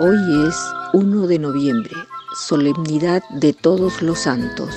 [0.00, 0.56] Hoy es
[0.92, 1.90] 1 de noviembre,
[2.32, 4.72] solemnidad de todos los santos.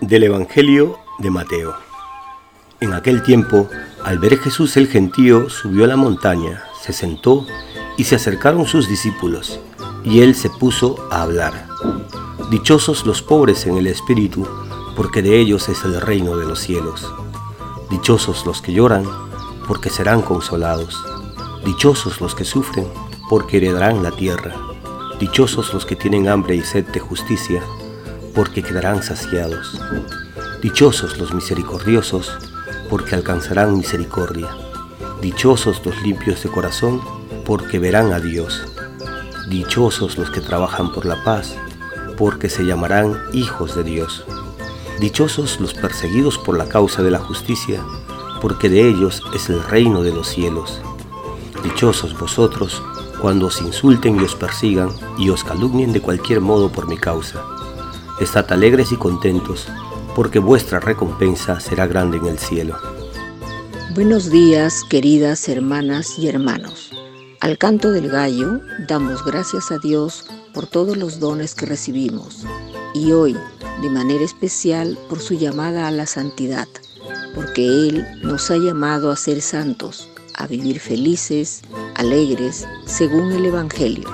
[0.00, 1.76] Del Evangelio de Mateo.
[2.80, 3.68] En aquel tiempo,
[4.02, 7.46] al ver Jesús el gentío, subió a la montaña, se sentó
[7.96, 9.60] y se acercaron sus discípulos,
[10.02, 11.68] y él se puso a hablar.
[12.50, 14.44] Dichosos los pobres en el espíritu,
[14.96, 17.06] porque de ellos es el reino de los cielos.
[17.88, 19.04] Dichosos los que lloran,
[19.68, 21.00] porque serán consolados.
[21.64, 22.88] Dichosos los que sufren,
[23.34, 24.54] porque heredarán la tierra.
[25.18, 27.60] Dichosos los que tienen hambre y sed de justicia,
[28.32, 29.76] porque quedarán saciados.
[30.62, 32.30] Dichosos los misericordiosos,
[32.88, 34.56] porque alcanzarán misericordia.
[35.20, 37.00] Dichosos los limpios de corazón,
[37.44, 38.68] porque verán a Dios.
[39.50, 41.56] Dichosos los que trabajan por la paz,
[42.16, 44.24] porque se llamarán hijos de Dios.
[45.00, 47.82] Dichosos los perseguidos por la causa de la justicia,
[48.40, 50.80] porque de ellos es el reino de los cielos.
[51.64, 52.80] Dichosos vosotros
[53.24, 57.42] cuando os insulten y os persigan y os calumnien de cualquier modo por mi causa.
[58.20, 59.66] Estad alegres y contentos,
[60.14, 62.76] porque vuestra recompensa será grande en el cielo.
[63.94, 66.90] Buenos días, queridas hermanas y hermanos.
[67.40, 72.44] Al canto del gallo damos gracias a Dios por todos los dones que recibimos
[72.92, 73.34] y hoy,
[73.80, 76.68] de manera especial, por su llamada a la santidad,
[77.34, 81.62] porque Él nos ha llamado a ser santos, a vivir felices,
[81.96, 84.08] alegres, según el Evangelio.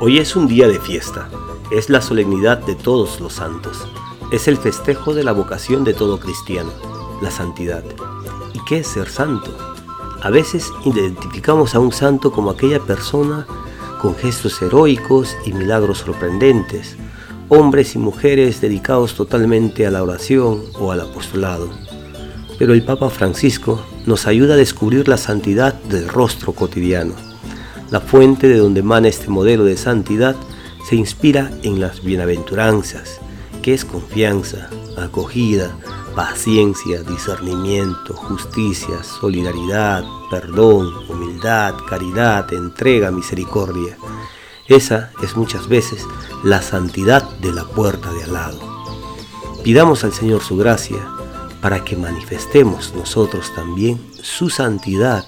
[0.00, 1.28] Hoy es un día de fiesta,
[1.70, 3.86] es la solemnidad de todos los santos,
[4.32, 6.70] es el festejo de la vocación de todo cristiano,
[7.22, 7.84] la santidad.
[8.54, 9.56] ¿Y qué es ser santo?
[10.22, 13.46] A veces identificamos a un santo como aquella persona
[14.00, 16.96] con gestos heroicos y milagros sorprendentes,
[17.48, 21.89] hombres y mujeres dedicados totalmente a la oración o al apostolado.
[22.60, 27.14] Pero el Papa Francisco nos ayuda a descubrir la santidad del rostro cotidiano.
[27.90, 30.36] La fuente de donde emana este modelo de santidad
[30.86, 33.18] se inspira en las bienaventuranzas,
[33.62, 34.68] que es confianza,
[34.98, 35.74] acogida,
[36.14, 43.96] paciencia, discernimiento, justicia, solidaridad, perdón, humildad, caridad, entrega, misericordia.
[44.68, 46.06] Esa es muchas veces
[46.44, 48.60] la santidad de la puerta de al lado.
[49.64, 50.98] Pidamos al Señor su gracia
[51.60, 55.24] para que manifestemos nosotros también su santidad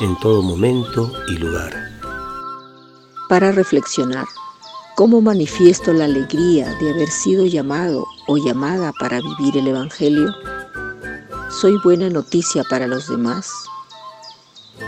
[0.00, 1.72] en todo momento y lugar.
[3.28, 4.26] Para reflexionar,
[4.96, 10.34] ¿cómo manifiesto la alegría de haber sido llamado o llamada para vivir el Evangelio?
[11.50, 13.50] ¿Soy buena noticia para los demás?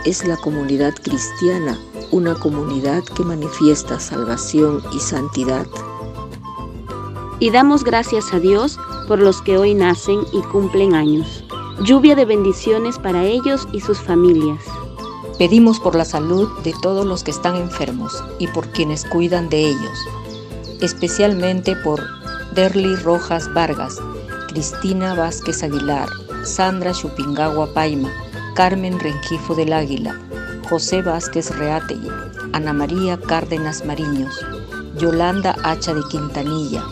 [0.05, 1.77] ¿Es la comunidad cristiana
[2.11, 5.65] una comunidad que manifiesta salvación y santidad?
[7.39, 8.77] Y damos gracias a Dios
[9.07, 11.43] por los que hoy nacen y cumplen años.
[11.83, 14.63] Lluvia de bendiciones para ellos y sus familias.
[15.37, 19.69] Pedimos por la salud de todos los que están enfermos y por quienes cuidan de
[19.69, 19.97] ellos,
[20.79, 22.01] especialmente por
[22.53, 23.99] Derly Rojas Vargas,
[24.49, 26.07] Cristina Vázquez Aguilar,
[26.43, 28.11] Sandra Chupingagua Paima,
[28.53, 30.19] Carmen Rengifo del Águila,
[30.69, 32.09] José Vázquez Reategui,
[32.53, 34.39] Ana María Cárdenas Mariños,
[34.97, 36.83] Yolanda Hacha de Quintanilla,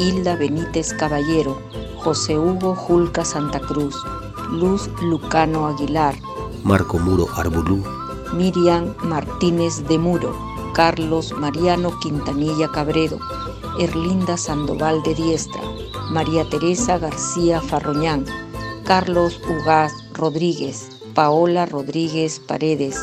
[0.00, 1.60] Hilda Benítez Caballero,
[1.98, 3.94] José Hugo Julca Santa Cruz,
[4.50, 6.14] Luz Lucano Aguilar,
[6.64, 7.84] Marco Muro Arbulú,
[8.32, 10.34] Miriam Martínez de Muro,
[10.72, 13.18] Carlos Mariano Quintanilla Cabredo,
[13.78, 15.60] Erlinda Sandoval de Diestra,
[16.08, 18.24] María Teresa García Farroñán,
[18.86, 22.96] Carlos Ugaz Rodríguez, Paola Rodríguez Paredes,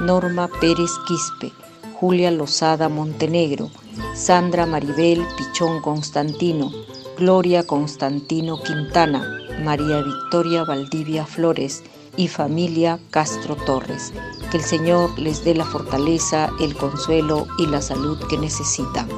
[0.00, 1.52] Norma Pérez Quispe,
[2.00, 3.70] Julia Lozada Montenegro,
[4.14, 6.70] Sandra Maribel Pichón Constantino,
[7.18, 11.82] Gloria Constantino Quintana, María Victoria Valdivia Flores
[12.16, 14.12] y familia Castro Torres.
[14.50, 19.08] Que el Señor les dé la fortaleza, el consuelo y la salud que necesitan.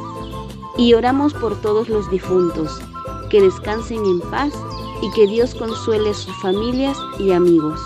[0.76, 2.80] Y oramos por todos los difuntos,
[3.30, 4.52] que descansen en paz
[5.02, 7.80] y que Dios consuele a sus familias y amigos.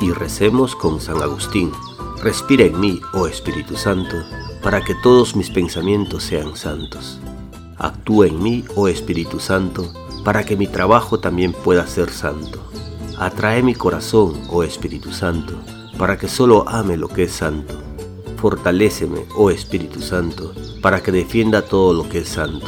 [0.00, 1.72] Y recemos con San Agustín.
[2.22, 4.16] Respira en mí, oh Espíritu Santo,
[4.64, 7.20] para que todos mis pensamientos sean santos.
[7.76, 9.92] Actúa en mí, oh Espíritu Santo,
[10.24, 12.60] para que mi trabajo también pueda ser santo.
[13.18, 15.52] Atrae mi corazón, oh Espíritu Santo,
[15.98, 17.74] para que solo ame lo que es santo.
[18.38, 22.66] Fortaléceme, oh Espíritu Santo, para que defienda todo lo que es santo.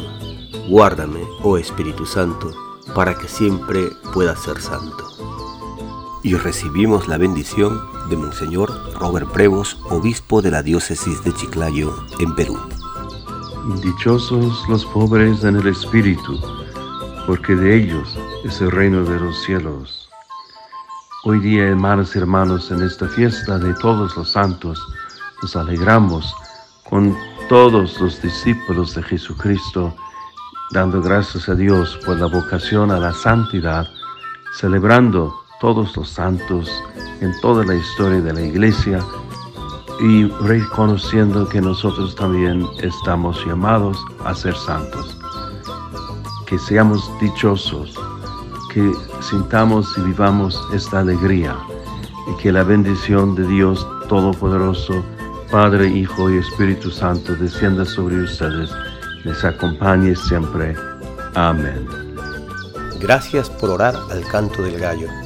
[0.69, 2.53] Guárdame, oh Espíritu Santo,
[2.95, 5.16] para que siempre pueda ser santo.
[6.27, 7.81] Y recibimos la bendición
[8.11, 8.69] de Monseñor
[8.99, 12.59] Robert Prevos, obispo de la diócesis de Chiclayo, en Perú.
[13.81, 16.41] Dichosos los pobres en el espíritu,
[17.29, 20.09] porque de ellos es el reino de los cielos.
[21.23, 24.85] Hoy día, hermanos y hermanos, en esta fiesta de todos los santos,
[25.43, 26.35] nos alegramos
[26.91, 27.17] con
[27.49, 29.95] todos los discípulos de Jesucristo,
[30.73, 33.87] dando gracias a Dios por la vocación a la santidad,
[34.59, 36.71] celebrando todos los santos
[37.21, 39.05] en toda la historia de la iglesia
[40.01, 45.17] y reconociendo que nosotros también estamos llamados a ser santos.
[46.47, 47.99] Que seamos dichosos,
[48.73, 51.57] que sintamos y vivamos esta alegría
[52.29, 55.03] y que la bendición de Dios Todopoderoso,
[55.51, 58.71] Padre, Hijo y Espíritu Santo descienda sobre ustedes,
[59.25, 60.77] les acompañe siempre.
[61.35, 61.87] Amén.
[63.01, 65.26] Gracias por orar al canto del gallo.